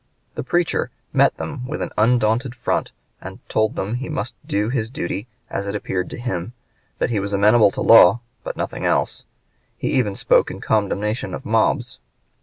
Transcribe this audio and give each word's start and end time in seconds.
The 0.33 0.41
preacher 0.41 0.89
met 1.13 1.37
them 1.37 1.63
with 1.67 1.79
an 1.79 1.91
undaunted 1.95 2.55
front 2.55 2.91
and 3.21 3.37
told 3.49 3.75
them 3.75 3.93
he 3.93 4.09
must 4.09 4.33
do 4.43 4.69
his 4.69 4.89
duty 4.89 5.27
as 5.47 5.67
it 5.67 5.75
appeared 5.75 6.09
to 6.09 6.17
him; 6.17 6.53
that 6.97 7.11
he 7.11 7.19
was 7.19 7.33
amenable 7.33 7.69
to 7.69 7.81
law, 7.81 8.21
but 8.43 8.57
nothing 8.57 8.83
else; 8.83 9.25
he 9.77 9.89
even 9.91 10.15
spoke 10.15 10.49
in 10.49 10.59
condemnation 10.59 11.35
of 11.35 11.45
mobs. 11.45 11.99